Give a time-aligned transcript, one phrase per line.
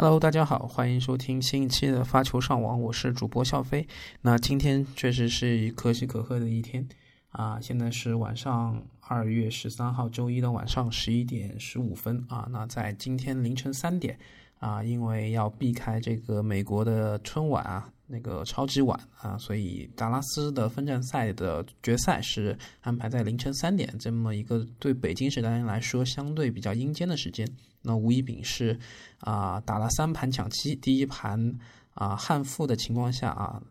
[0.00, 3.84] Hello，大家好，欢迎收听新一期的发球上网，我是主播笑飞。
[4.20, 6.88] 那今天确实是可喜可贺的一天
[7.30, 7.58] 啊！
[7.60, 12.46] 现在是晚上二月十三号周一的晚上十一点十五分啊。
[12.52, 14.16] 那在今天凌晨三点
[14.60, 17.90] 啊，因为要避开这个美国的春晚啊。
[18.10, 27.46] 那个超级晚啊，所以达拉斯的分站赛的决赛是安排在凌晨三点，这么一个对北京时间来说相对比较阴间的时间。
[27.82, 28.78] 那吴一丙是
[29.20, 31.54] 啊打了三盘抢七，第一盘
[31.92, 33.62] 啊憾负的情况下啊，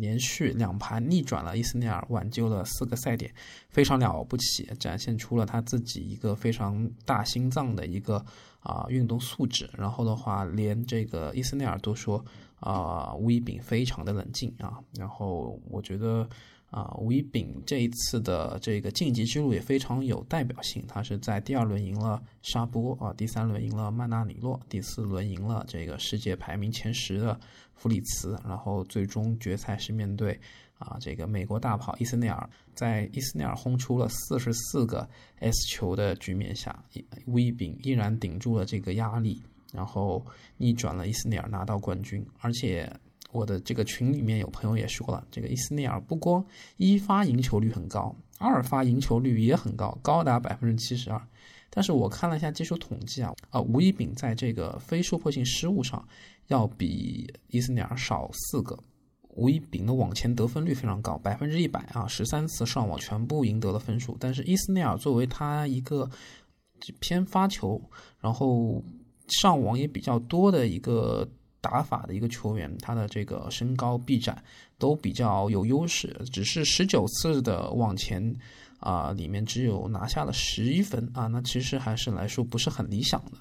[0.00, 3.32] 连续两盘逆转了伊斯内尔，挽救了四个赛点，
[3.68, 8.24] 非常了不起，展现出了他自己一个非常大心脏的一个
[8.60, 9.68] 啊运动素质。
[9.76, 12.24] 然后的话，连这个伊斯内尔都说。
[12.60, 16.26] 啊，吴一丙非常的冷静啊，然后我觉得
[16.74, 20.84] 啊，吴一丙这一次的这个晋级之路也非常有代表性。
[20.88, 27.38] 他是在第二轮赢了沙波啊，第三轮赢了曼纳里洛，第四轮赢了这个世界排名前十的
[27.76, 30.36] 弗里茨，然后最终决赛是面对
[30.76, 36.84] 啊这个美国大跑伊斯内尔，在伊斯内尔轰出了四十四个 S 球的局面下，
[37.26, 39.40] 吴一丙依然顶住了这个压力。
[39.72, 40.24] 然后
[40.56, 42.88] 逆转了伊斯内尔拿到冠军，而且
[43.34, 46.42] 我的这个群里面有朋友也说了，这个伊斯内尔不光
[46.76, 51.20] 一发赢球率很高，二发赢球率也很高，高达百分之七十二。
[51.68, 56.06] 但是我看了一下技术统计啊，啊吴一丙在这个非突破性失误上
[56.46, 58.78] 要比伊斯内尔少四个。
[59.30, 64.16] 吴一丙的网前得分率非常高，百分之一百啊，十三次上网全部赢得了分数。
[64.20, 66.08] 但是伊斯内尔作为他一个
[67.00, 67.82] 偏发球，
[68.20, 68.80] 然后。
[69.26, 71.26] 上网也比较多的一个
[71.64, 74.36] 打法的一个球员，他的这个身高臂展
[74.76, 78.22] 都比较有优势，只是十九次的往前
[78.80, 83.38] 啊，里面只有拿下了十一分啊，那其实还是来说不是很理想的。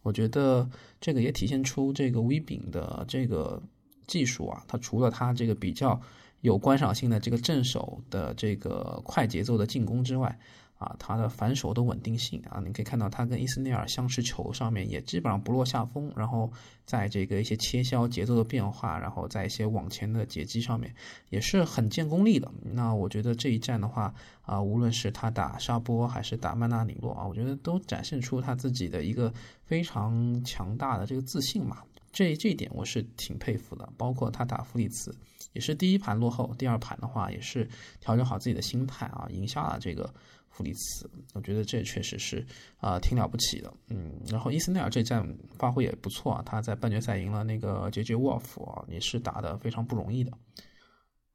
[0.00, 0.66] 我觉得
[0.98, 3.62] 这个也体现出这个威丙的这个
[4.06, 6.00] 技术啊，他除了他这个比较
[6.40, 10.38] 有观赏性的这个正手的这个快节奏的进攻之外。
[10.78, 16.52] 啊，他的反手的稳定性啊，你可以看到他跟伊斯内尔相持球上面也基本上不落下风，然后
[16.84, 20.94] 在这个一些切削节奏的变化，然后在一些往前的截击上面
[21.30, 22.52] 也是很见功力的。
[22.62, 29.32] 那我觉得这一战的话啊，无论是他打沙波还是打曼纳里洛啊，我觉得都展现出他自己的一个
[29.64, 31.78] 非常强大的这个自信嘛。
[32.16, 33.86] 这这一点我是挺佩服的。
[33.98, 35.14] 包括他打弗里茨
[35.52, 37.68] 也是第一盘落后，第二盘的话也是
[38.00, 40.12] 调整好自己的心态啊，赢下了这个。
[40.48, 42.42] 弗里茨，我觉得这确实是
[42.78, 44.18] 啊，挺了不起的，嗯。
[44.26, 45.22] 然后伊斯内尔这战
[45.58, 50.32] 发挥也不错啊，他在半决赛赢了那个杰杰沃夫啊，也是打的非常不容易的。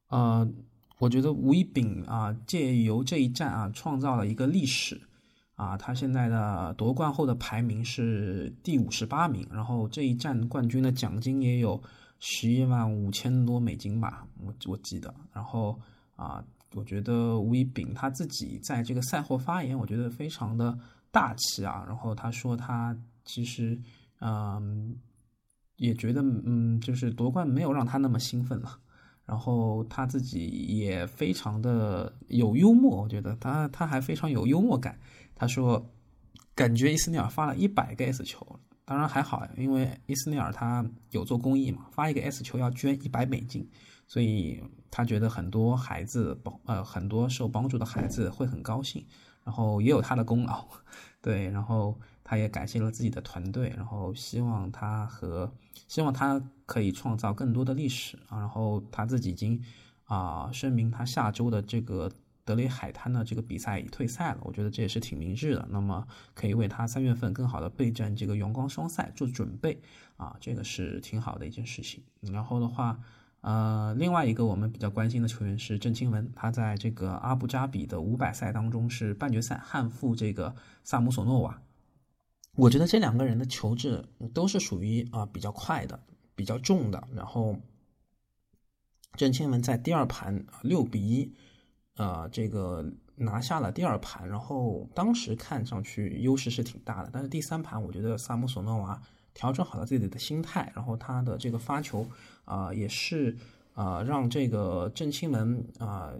[0.08, 0.50] 呃，
[0.98, 5.00] 我觉得吴一丙啊，借由这一战啊，创造了一个历史
[5.62, 11.80] 啊，他现在的夺冠后的排名是第五十八名，然后这一战冠军的奖金也有
[12.18, 15.78] 十一万五千多美金吧，我我记得，然后
[16.16, 16.44] 啊。
[16.74, 20.74] 我觉得吴一丙他自己在这个赛后发言，我觉得非常的
[21.10, 21.84] 大气啊。
[21.86, 22.96] 然后他说他
[23.26, 23.78] 其实，
[24.22, 24.96] 嗯，
[25.76, 28.78] 也觉得嗯，就是夺冠没有让他那么兴奋了。
[29.26, 34.98] 然后他自己也非常的有幽默，我觉得他他还非常有幽默感。
[35.42, 35.90] 他说，
[36.54, 38.46] 感觉伊斯内尔发了一百个 S 球，
[38.84, 43.68] 当然还好，因为伊斯内尔他有做公益嘛，发一个 S 球要捐一百美金。
[44.06, 49.04] 所以他觉得很多孩子帮呃很多受帮助的孩子会很高兴，
[49.42, 50.64] 然后也有他的功劳，
[51.20, 55.52] 对，然后他也感谢了自己的团队，然后希望他和
[55.88, 59.60] 希望他可以创造更多的历史啊，然后他自己已经
[60.04, 62.08] 啊声明他下周的这个
[62.44, 69.80] 德雷海滩的这个比赛已退赛了，我觉得这也是挺明智的，那么可以为他三月份更好的备战这个阳光双赛做准备
[70.16, 72.98] 啊，这个是挺好的一件事情，然后的话。
[73.42, 80.54] 呃，另外一个我们比较关心的球员是郑钦文，他在这个阿布扎比的五百赛当中是半决赛憾负这个
[80.84, 81.60] 萨姆索诺瓦。
[82.54, 86.00] 我觉得这两个人的球质都是属于啊比较快的、
[86.36, 87.08] 比较重的。
[87.16, 87.58] 然后
[89.16, 91.34] 郑钦文在第二盘六比一，
[91.96, 92.84] 呃，这个
[93.16, 97.10] 拿下了第二盘，然后当时看上去优势是挺大的。
[97.12, 99.00] 但是第三盘，我觉得萨姆索诺娃
[99.34, 102.06] 调整好了自己的心态，然后他的这个发球。
[102.44, 103.36] 啊，也是
[103.72, 106.12] 啊，让这个郑钦文啊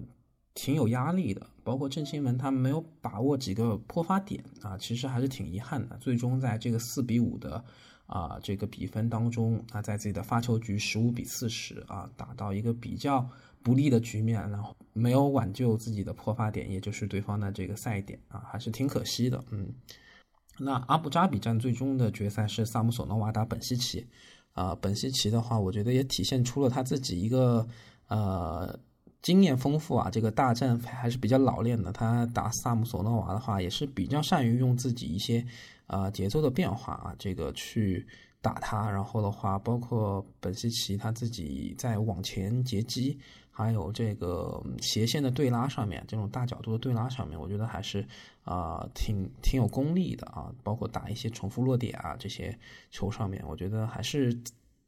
[0.54, 1.44] 挺有压力的。
[1.64, 5.96] 包括郑钦文他没有把握几个破发点啊，其实还是挺遗憾的。
[5.98, 7.62] 最终在这个四比五的
[8.12, 13.26] 啊这个比分当中，啊在自己的发球局十五比四十啊打到一个比较
[13.62, 19.42] 不利的局面，然后没有挽救自己的破发点，也就是对方的这个赛点啊，还是挺可惜的。
[19.50, 19.66] 嗯，
[20.58, 24.06] 那阿布扎比站最终的决赛是萨姆索诺娃打本西奇，
[24.52, 27.66] 啊，本西奇的话，我觉得也体现出了他自己一个
[28.08, 28.78] 呃
[29.22, 31.92] 经验丰富啊，这个大战还是比较老练的。
[31.92, 35.44] 他打萨姆索诺娃的话，也是比较善于用自己一些
[35.86, 38.06] 啊节奏的变化啊，这个去
[38.40, 38.90] 打他。
[38.90, 43.18] 然后的话，包括本西奇他自己在往前截击。
[43.54, 48.02] 还有这个斜线的对拉上面，这种大角度的对拉上面，我觉得还是
[48.44, 50.50] 啊挺挺有功力的啊。
[50.62, 52.58] 包括打一些重复落点啊这些
[52.90, 54.32] 球上面，我觉得还是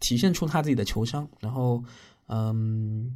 [0.01, 1.29] 体现出他自己的球商。
[1.41, 1.85] 然后，
[2.29, 3.15] 嗯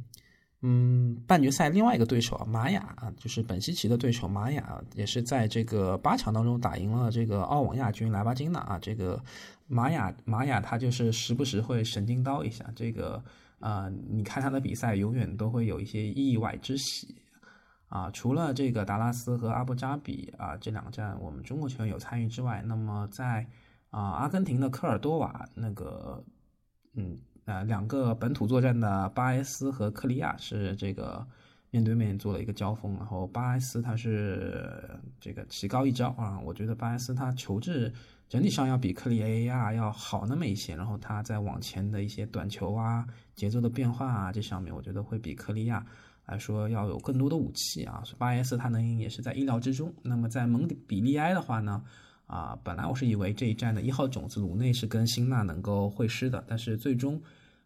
[0.61, 8.79] 嗯，半决赛另外一个对手啊，玛雅啊，就是本西奇的对手玛雅，也是在这个八强当中打赢了这个澳网亚军莱巴金娜啊。
[8.79, 9.21] 这个
[9.67, 13.23] 玛雅玛雅他就是时不时会神经刀一下这个。
[13.59, 17.13] 啊，你看他的比赛，永远都会有一些意外之喜
[17.89, 18.09] 啊！
[18.11, 23.45] 除了这个达拉斯和阿布扎比啊这两站我们中国球员有参与之外，那么在
[23.89, 26.23] 啊阿根廷的科尔多瓦那个，
[26.93, 27.17] 嗯
[27.49, 31.25] 呃两个本土作战的巴埃斯和克利亚是这个
[31.71, 37.91] 面对面做了一个交锋，然后巴埃斯他是这个棋高一招啊，我觉得巴埃斯他球质。
[38.29, 43.03] 整体上要比克里 A A R 要好那么一些，然后他在往前的一些短球啊、
[43.35, 45.83] 节奏的变化啊这上面，我觉得会比克利亚
[46.27, 48.03] 来说要有更多的武器啊。
[48.05, 49.91] 所以巴埃斯他能赢也是在意料之中。
[50.03, 51.81] 那么在蒙比利埃的话呢，
[52.27, 57.19] 啊，本来我是以为这一站的一号种子鲁内是跟辛纳能够会师的，但是最终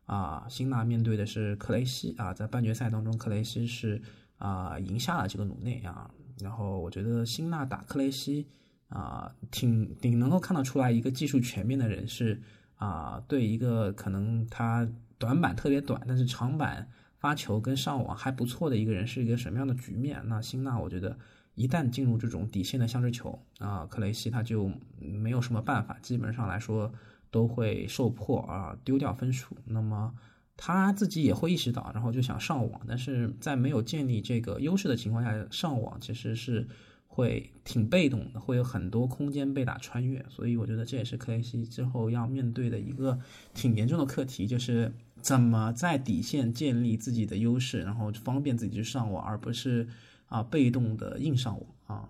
[0.05, 4.01] 啊，辛纳面对的是克雷西啊，在半决赛当中克雷西是
[4.37, 6.09] 啊赢下了这个鲁内啊，
[6.39, 8.47] 然后我觉得辛纳打克雷西。
[8.89, 12.39] 啊，挺挺能够看得出来，一个技术全面的人是
[12.75, 20.21] 啊，对一个可能他短板特别短，但是长板发球跟上网还不错的一个人是一个什么样的局面？
[20.27, 21.17] 那辛纳，我觉得
[21.55, 26.93] 一旦进入这种底线的相持球啊，克雷西他就没有什么办法，基本上来说
[27.33, 29.57] 都会受迫啊，丢掉分数。
[29.65, 30.13] 那么
[30.55, 36.67] 他自己也会意识到，然后就想上网，但是在没有建立这个优势的情况下上网，其实是。
[37.15, 43.19] 会挺被动的，会有很多空间被打穿越，所以我觉得这也是克雷西之后要面对的一个
[43.53, 44.91] 挺严重的课题，就是
[45.21, 49.87] 怎么在底线建立自己的优势，然后方便自己去上网，而不是
[50.25, 52.09] 啊被动的硬上网啊。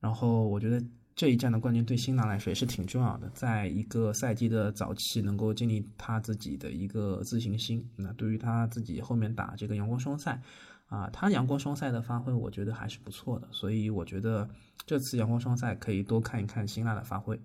[0.00, 0.84] 然后我觉得
[1.14, 10.40] 这一战的冠军对辛纳来说也是挺重要的，在一个赛季的早期能够建立他自己的一个自信心，那对于他自己后面打这个阳光双赛。
[10.86, 14.48] 啊，他阳光双赛的发挥，我觉得还是不错的，所以我觉得
[14.86, 17.40] 这次阳光双赛可以多看一看辛纳的发挥。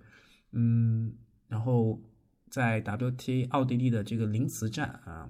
[0.52, 1.12] 嗯，
[1.48, 2.00] 然后
[2.52, 5.30] 在 WTA 奥地利的这个林茨站啊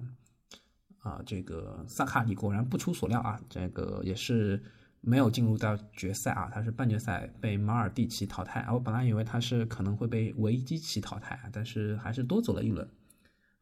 [0.98, 4.62] 啊，这个萨卡里果然不出所料啊，这个也是
[5.00, 8.66] 没有进入到决赛啊，他是半决赛被马尔蒂奇淘汰。
[8.70, 12.86] 我本来以为他是可能会被维基奇淘汰，但是还是多走了一轮。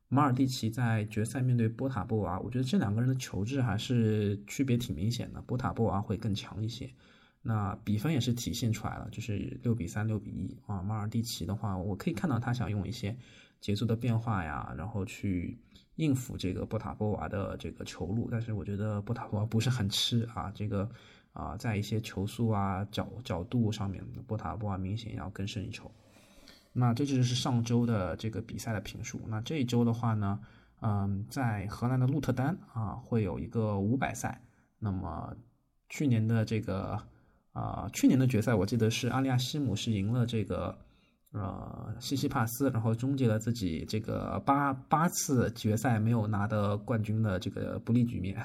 [0.09, 6.91] 马尔蒂奇在决赛面对波塔波娃，我觉得这两个人的球质还是区别挺明显的，波塔波娃会更强一些。
[7.43, 10.83] 那比分也是体现出来了，就是六比三、六比一啊。
[10.83, 13.17] 马尔蒂奇的话，我可以看到他想用一些
[13.61, 15.59] 节奏的变化呀，然后去
[15.97, 20.89] 应付这个波塔波娃的这个球路，但是我觉得波塔波娃不是很吃啊，这个
[21.39, 25.89] 啊，在一些球速啊、角角度上面，波塔波娃明显要更胜一筹。
[26.73, 29.21] 那这就是上周的这个比赛的评述。
[29.29, 30.41] 那这一周的话呢，
[30.81, 34.43] 嗯，在荷兰的鹿特丹啊，会有一个五百赛。
[34.81, 35.37] 那么
[35.89, 37.01] 去年的这个
[37.53, 40.77] 啊，去年的决赛，我记得是阿利亚西姆是赢了这个
[41.31, 48.37] 呃西西帕斯，然后终结了自己这个八八次决赛没有拿的冠军的这个不利局面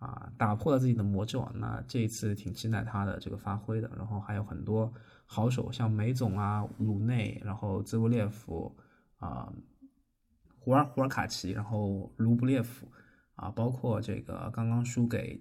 [0.00, 1.48] 啊，打破了自己的魔咒。
[1.54, 3.88] 那这一次挺期待他的这个发挥的。
[3.96, 4.92] 然后还有很多。
[5.32, 8.76] 好手像梅总啊、鲁内，然后兹维列夫
[9.18, 9.52] 啊、
[10.58, 12.90] 胡尔胡尔卡奇，然后卢布列夫
[13.36, 15.40] 啊，包括这个刚刚输给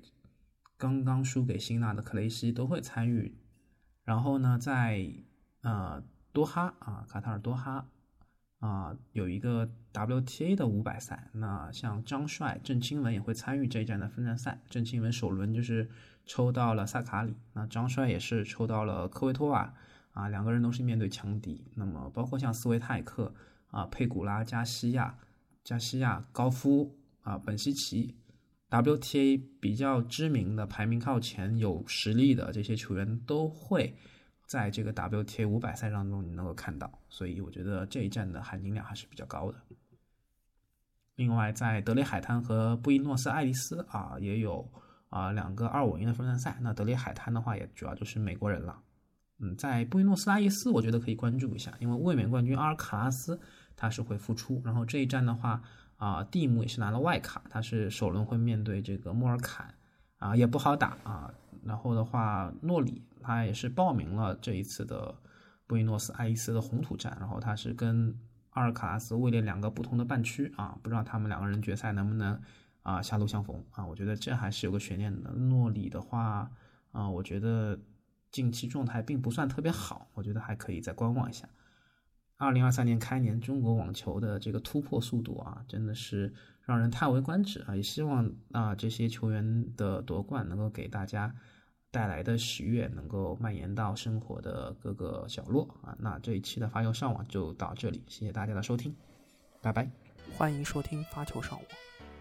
[0.77, 3.35] 刚刚输给辛纳的克雷西都会参与。
[4.03, 5.11] 然后呢，在
[5.61, 7.89] 呃多哈啊，卡塔尔多哈
[8.59, 14.61] 啊，有一个 WTA 的五百赛，那像张帅、郑钦文也会参与这一站的分站赛。
[14.69, 15.89] 郑钦文首轮就是。
[16.25, 19.73] 抽到了萨卡里，那张帅也是抽到了科维托瓦，
[20.11, 21.65] 啊，两个人都是面对强敌。
[21.73, 23.33] 那么包括像斯维泰克
[23.71, 25.17] 啊、佩古拉、加西亚、
[25.63, 28.13] 加西亚、高夫啊、本西奇
[28.69, 33.95] ，WTA 比较知名的、排名靠前、有实力的这些球员都会
[34.49, 39.57] 在这个 WTA 五百赛当中你能够看到，所以我觉得这一站的含金量还是比较高的。
[41.15, 44.69] 另外，在德雷海滩和布宜诺斯艾利斯啊，也有。
[45.09, 48.79] 啊，两个二五零的分站赛，那德里海滩的话也主要就是美国人了。
[49.39, 53.39] 嗯，在布宜诺斯艾利斯，我觉得可以关注一下，因为卫冕冠军阿尔卡拉斯
[53.75, 55.63] 他是会复出，然后这一站的话
[55.97, 59.73] 啊，蒂姆也是拿了外卡，他是首轮会面对这个莫尔坎
[60.19, 61.33] 啊，也不好打啊。
[61.63, 65.15] 然后的话，诺里他也是报名了这一次的
[65.67, 68.17] 布宜诺斯艾利斯的红土站，然后他是跟
[68.51, 72.41] 阿尔卡拉斯位列两个不同的半区啊，不知道他们两个人决赛能不能
[72.83, 73.85] 啊狭路相逢啊？
[73.85, 75.31] 我觉得这还是有个悬念的。
[75.31, 76.51] 诺里的话
[76.91, 77.79] 啊，我觉得。
[78.31, 81.49] 近期状态并不算特别好，我觉得还可以再观望一下。
[82.37, 87.75] 二零二三年开年，中国网球的这个突破速度啊，真的是让人叹为观止啊！
[87.75, 91.33] 也希望啊这些球员的夺冠能够给大家
[91.91, 95.95] 带来的喜悦能够蔓延到生活的各个角落啊！
[95.97, 98.95] 那这一期的发球上网就到这里，谢谢大家的收听，
[99.59, 99.89] 拜拜！
[100.37, 101.67] 欢迎收听发球上网，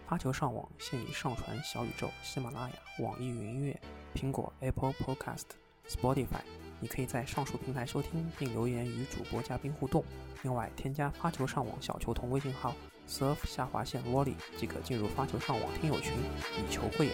[0.07, 3.79] 发球上网现已上传小宇宙、喜马拉雅、网易云音乐、
[4.15, 5.45] 苹果 Apple Podcast。
[5.87, 6.41] Spotify，
[6.79, 10.03] 你可以在上述平台收听并留言与主播嘉宾互动。
[10.43, 12.75] 另外，添加发球上网小球童微信号
[13.07, 16.13] surf 下划线 volley 即可进入发球上网听友群，
[16.57, 17.13] 以球会友。